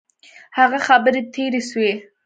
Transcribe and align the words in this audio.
هغه 0.57 0.79
خبري 0.87 1.21
تیري 1.33 1.61
سوې. 1.69 1.93